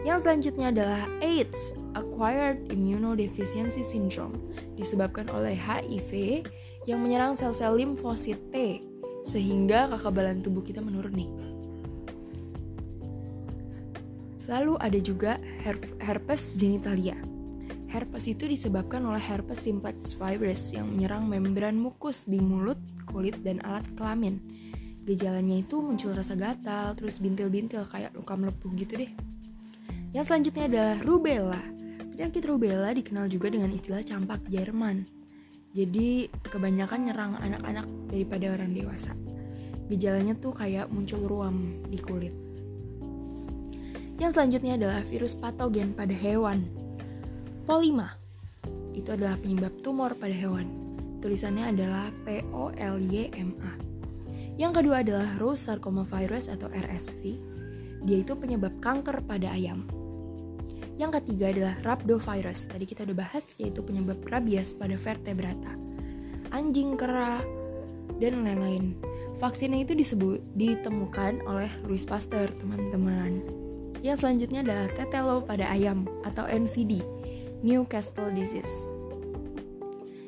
Yang 0.00 0.24
selanjutnya 0.24 0.72
adalah 0.72 1.04
AIDS, 1.20 1.76
Acquired 1.92 2.72
Immunodeficiency 2.72 3.84
Syndrome, 3.84 4.40
disebabkan 4.72 5.28
oleh 5.28 5.52
HIV 5.52 6.40
yang 6.88 7.04
menyerang 7.04 7.36
sel-sel 7.36 7.76
limfosit 7.76 8.40
T, 8.48 8.80
sehingga 9.20 9.92
kekebalan 9.92 10.40
tubuh 10.40 10.64
kita 10.64 10.80
menurun 10.80 11.12
nih. 11.12 11.30
Lalu 14.48 14.74
ada 14.80 14.98
juga 15.04 15.36
herpes 16.00 16.56
genitalia. 16.56 17.20
Herpes 17.92 18.24
itu 18.24 18.48
disebabkan 18.48 19.04
oleh 19.04 19.20
herpes 19.20 19.68
simplex 19.68 20.16
virus 20.16 20.72
yang 20.72 20.88
menyerang 20.88 21.28
membran 21.28 21.76
mukus 21.76 22.24
di 22.24 22.40
mulut, 22.40 22.80
kulit, 23.04 23.36
dan 23.44 23.60
alat 23.68 23.84
kelamin. 24.00 24.40
Gejalanya 25.04 25.60
itu 25.60 25.76
muncul 25.84 26.16
rasa 26.16 26.40
gatal, 26.40 26.96
terus 26.96 27.20
bintil-bintil 27.20 27.84
kayak 27.84 28.16
luka 28.16 28.32
melepuh 28.32 28.72
gitu 28.80 29.04
deh. 29.04 29.12
Yang 30.10 30.24
selanjutnya 30.26 30.64
adalah 30.66 30.96
rubella. 31.06 31.62
Penyakit 32.18 32.42
rubella 32.42 32.90
dikenal 32.90 33.30
juga 33.30 33.46
dengan 33.46 33.70
istilah 33.70 34.02
campak 34.02 34.42
Jerman. 34.50 35.06
Jadi 35.70 36.26
kebanyakan 36.50 37.00
nyerang 37.06 37.32
anak-anak 37.38 37.86
daripada 38.10 38.58
orang 38.58 38.74
dewasa. 38.74 39.14
Gejalanya 39.86 40.34
tuh 40.34 40.50
kayak 40.50 40.90
muncul 40.90 41.22
ruam 41.30 41.78
di 41.86 41.98
kulit. 42.02 42.34
Yang 44.18 44.34
selanjutnya 44.34 44.74
adalah 44.82 45.00
virus 45.06 45.38
patogen 45.38 45.94
pada 45.94 46.12
hewan. 46.12 46.66
Polima. 47.62 48.18
Itu 48.90 49.14
adalah 49.14 49.38
penyebab 49.38 49.78
tumor 49.86 50.18
pada 50.18 50.34
hewan. 50.34 50.66
Tulisannya 51.22 51.70
adalah 51.70 52.10
P 52.26 52.42
O 52.50 52.74
L 52.74 52.98
Y 52.98 53.30
M 53.38 53.54
A. 53.62 53.78
Yang 54.58 54.82
kedua 54.82 55.06
adalah 55.06 55.38
Rose 55.38 55.62
sarcoma 55.70 56.02
virus 56.02 56.50
atau 56.50 56.66
RSV. 56.66 57.22
Dia 58.02 58.18
itu 58.26 58.34
penyebab 58.34 58.74
kanker 58.82 59.22
pada 59.22 59.54
ayam. 59.54 59.99
Yang 61.00 61.24
ketiga 61.24 61.48
adalah 61.48 61.74
rhabdovirus. 61.80 62.68
Tadi 62.68 62.84
kita 62.84 63.08
udah 63.08 63.16
bahas 63.24 63.56
yaitu 63.56 63.80
penyebab 63.80 64.20
rabies 64.28 64.76
pada 64.76 65.00
vertebrata. 65.00 65.72
Anjing 66.52 67.00
kera 67.00 67.40
dan 68.20 68.44
lain-lain. 68.44 69.00
Vaksinnya 69.40 69.80
itu 69.80 69.96
disebut 69.96 70.44
ditemukan 70.52 71.40
oleh 71.48 71.72
Louis 71.88 72.04
Pasteur, 72.04 72.52
teman-teman. 72.60 73.40
Yang 74.04 74.20
selanjutnya 74.20 74.60
adalah 74.60 74.88
tetelo 74.92 75.40
pada 75.40 75.72
ayam 75.72 76.04
atau 76.28 76.44
NCD, 76.44 77.00
Newcastle 77.64 78.28
disease. 78.36 78.92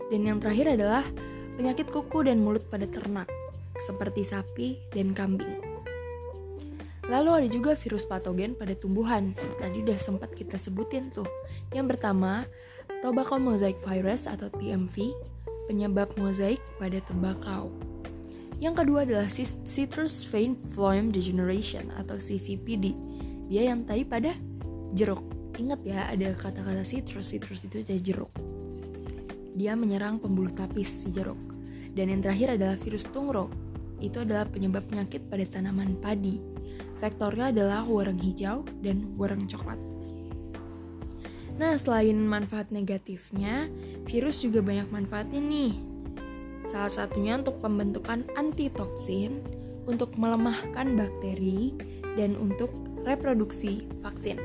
Dan 0.09 0.25
yang 0.25 0.41
terakhir 0.41 0.73
adalah 0.73 1.05
penyakit 1.61 1.93
kuku 1.93 2.25
dan 2.25 2.41
mulut 2.41 2.65
pada 2.73 2.89
ternak, 2.89 3.29
seperti 3.77 4.25
sapi 4.25 4.81
dan 4.97 5.13
kambing. 5.13 5.72
Lalu 7.11 7.31
ada 7.35 7.49
juga 7.51 7.75
virus 7.75 8.07
patogen 8.07 8.55
pada 8.55 8.79
tumbuhan. 8.79 9.35
Tadi 9.59 9.83
udah 9.83 9.99
sempat 9.99 10.31
kita 10.39 10.55
sebutin 10.55 11.11
tuh. 11.11 11.27
Yang 11.75 11.97
pertama, 11.97 12.47
tobacco 13.03 13.43
mosaic 13.43 13.75
virus 13.83 14.31
atau 14.31 14.47
TMV, 14.55 15.11
penyebab 15.67 16.15
mozaik 16.15 16.63
pada 16.79 17.03
tembakau. 17.03 17.75
Yang 18.63 18.87
kedua 18.87 19.03
adalah 19.03 19.27
citrus 19.67 20.23
vein 20.23 20.55
phloem 20.71 21.11
degeneration 21.11 21.91
atau 21.99 22.15
CVPD. 22.15 22.95
Dia 23.51 23.75
yang 23.75 23.83
tadi 23.83 24.07
pada 24.07 24.31
jeruk. 24.95 25.27
Ingat 25.59 25.83
ya, 25.83 26.07
ada 26.07 26.31
kata-kata 26.39 26.87
citrus, 26.87 27.35
citrus 27.35 27.67
itu 27.67 27.83
ada 27.83 27.99
jeruk. 27.99 28.31
Dia 29.59 29.75
menyerang 29.75 30.23
pembuluh 30.23 30.55
tapis 30.55 30.87
si 30.87 31.11
jeruk. 31.11 31.37
Dan 31.93 32.15
yang 32.15 32.23
terakhir 32.23 32.55
adalah 32.55 32.79
virus 32.79 33.11
tungro. 33.11 33.51
Itu 33.99 34.23
adalah 34.23 34.47
penyebab 34.47 34.87
penyakit 34.87 35.27
pada 35.27 35.43
tanaman 35.45 35.99
padi 35.99 36.52
Vektornya 37.03 37.51
adalah 37.51 37.83
warna 37.83 38.23
hijau 38.23 38.63
dan 38.79 39.11
warna 39.19 39.43
coklat. 39.51 39.75
Nah, 41.59 41.75
selain 41.75 42.15
manfaat 42.15 42.71
negatifnya, 42.71 43.67
virus 44.07 44.39
juga 44.39 44.63
banyak 44.63 44.87
manfaatnya 44.95 45.43
nih. 45.43 45.75
Salah 46.63 46.95
satunya 46.95 47.35
untuk 47.35 47.59
pembentukan 47.59 48.23
antitoksin, 48.39 49.43
untuk 49.91 50.15
melemahkan 50.15 50.95
bakteri, 50.95 51.75
dan 52.15 52.39
untuk 52.39 52.71
reproduksi 53.03 53.83
vaksin. 54.01 54.39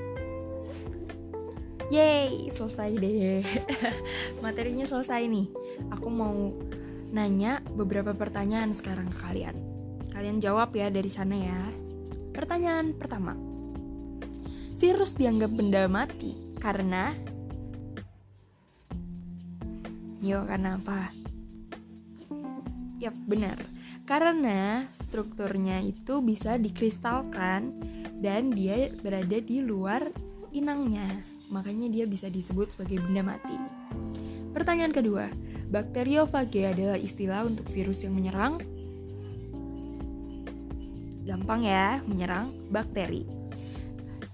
Yeay, 1.88 2.52
selesai 2.52 2.90
deh. 3.00 3.46
Materinya 4.44 4.84
selesai 4.84 5.24
nih. 5.30 5.48
Aku 5.94 6.10
mau 6.12 6.52
nanya 7.14 7.64
beberapa 7.78 8.12
pertanyaan 8.12 8.76
sekarang 8.76 9.08
ke 9.08 9.18
kalian. 9.24 9.56
Kalian 10.12 10.44
jawab 10.44 10.76
ya 10.76 10.92
dari 10.92 11.08
sana 11.08 11.38
ya. 11.38 11.87
Pertanyaan 12.38 12.94
pertama. 12.94 13.34
Virus 14.78 15.18
dianggap 15.18 15.58
benda 15.58 15.90
mati 15.90 16.38
karena 16.62 17.18
Yo, 20.22 20.46
karena 20.46 20.78
apa? 20.78 21.14
Yap, 23.02 23.14
benar. 23.26 23.58
Karena 24.06 24.86
strukturnya 24.90 25.82
itu 25.82 26.22
bisa 26.22 26.58
dikristalkan 26.58 27.74
dan 28.18 28.50
dia 28.54 28.90
berada 29.02 29.38
di 29.38 29.62
luar 29.62 30.10
inangnya. 30.54 31.06
Makanya 31.54 31.90
dia 31.90 32.06
bisa 32.10 32.30
disebut 32.30 32.74
sebagai 32.74 33.02
benda 33.02 33.34
mati. 33.34 33.56
Pertanyaan 34.54 34.94
kedua, 34.94 35.30
bakteriofage 35.70 36.66
adalah 36.66 36.98
istilah 36.98 37.46
untuk 37.46 37.70
virus 37.70 38.02
yang 38.02 38.18
menyerang 38.18 38.58
gampang 41.28 41.68
ya, 41.68 42.00
menyerang 42.08 42.48
bakteri. 42.72 43.28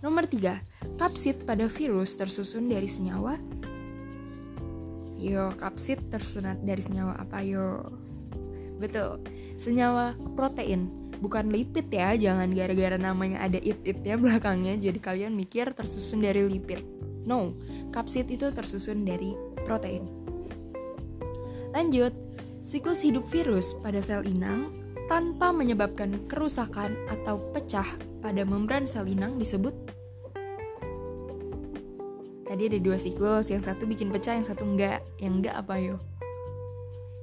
Nomor 0.05 0.29
tiga, 0.29 0.61
kapsid 1.01 1.41
pada 1.49 1.65
virus 1.65 2.13
tersusun 2.13 2.69
dari 2.69 2.85
senyawa. 2.85 3.41
Yo, 5.17 5.49
kapsid 5.57 6.13
tersusun 6.13 6.61
dari 6.61 6.83
senyawa 6.85 7.17
apa 7.17 7.41
yo? 7.41 7.81
Betul, 8.77 9.23
senyawa 9.57 10.13
protein, 10.37 10.91
bukan 11.17 11.49
lipid 11.49 11.89
ya. 11.89 12.13
Jangan 12.13 12.53
gara-gara 12.53 12.99
namanya 12.99 13.41
ada 13.41 13.57
it-itnya 13.57 14.19
belakangnya, 14.19 14.77
jadi 14.77 14.99
kalian 15.01 15.33
mikir 15.33 15.73
tersusun 15.73 16.21
dari 16.21 16.45
lipid. 16.45 16.85
No, 17.23 17.55
kapsid 17.95 18.27
itu 18.29 18.51
tersusun 18.51 19.07
dari 19.07 19.33
protein. 19.63 20.03
Lanjut, 21.71 22.11
siklus 22.59 23.01
hidup 23.01 23.25
virus 23.31 23.73
pada 23.79 24.03
sel 24.03 24.27
inang 24.27 24.82
tanpa 25.11 25.51
menyebabkan 25.51 26.27
kerusakan 26.31 26.95
atau 27.11 27.39
pecah 27.51 27.87
pada 28.23 28.43
membran 28.47 28.87
sel 28.87 29.07
inang 29.07 29.35
disebut 29.35 29.75
Tadi 32.53 32.69
ada 32.69 32.77
dua 32.77 33.01
siklus, 33.01 33.49
yang 33.49 33.65
satu 33.65 33.89
bikin 33.89 34.13
pecah, 34.13 34.37
yang 34.37 34.45
satu 34.45 34.61
enggak. 34.61 35.01
Yang 35.17 35.33
enggak 35.41 35.55
apa 35.57 35.73
yo? 35.81 35.97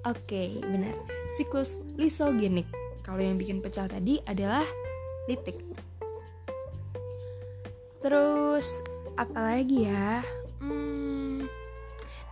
Oke, 0.03 0.59
benar. 0.59 0.91
Siklus 1.39 1.79
lisogenik. 1.95 2.67
Kalau 3.07 3.23
yang 3.23 3.39
bikin 3.39 3.63
pecah 3.63 3.87
tadi 3.87 4.19
adalah 4.27 4.67
litik. 5.31 5.55
Terus 8.03 8.83
apa 9.15 9.55
lagi 9.55 9.87
ya? 9.87 10.25
Hmm, 10.59 11.47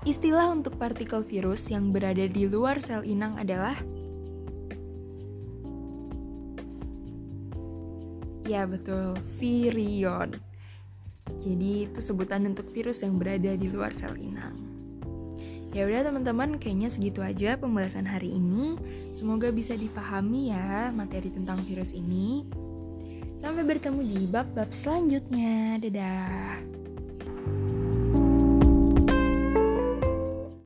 istilah 0.03 0.51
untuk 0.51 0.75
partikel 0.75 1.23
virus 1.23 1.71
yang 1.71 1.95
berada 1.95 2.27
di 2.27 2.51
luar 2.51 2.83
sel 2.83 3.07
inang 3.07 3.39
adalah 3.39 3.79
Ya 8.49 8.65
betul, 8.65 9.13
virion. 9.37 10.33
Jadi 11.45 11.85
itu 11.85 12.01
sebutan 12.01 12.49
untuk 12.49 12.65
virus 12.73 13.05
yang 13.05 13.21
berada 13.21 13.53
di 13.53 13.69
luar 13.69 13.93
sel 13.93 14.17
inang. 14.17 14.57
Ya 15.77 15.85
udah 15.85 16.09
teman-teman, 16.09 16.57
kayaknya 16.57 16.89
segitu 16.89 17.21
aja 17.21 17.61
pembahasan 17.61 18.09
hari 18.09 18.33
ini. 18.33 18.81
Semoga 19.05 19.53
bisa 19.53 19.77
dipahami 19.77 20.49
ya 20.49 20.89
materi 20.97 21.29
tentang 21.29 21.61
virus 21.69 21.93
ini. 21.93 22.49
Sampai 23.37 23.69
bertemu 23.69 24.01
di 24.01 24.25
bab-bab 24.25 24.73
selanjutnya. 24.73 25.77
Dadah. 25.77 26.88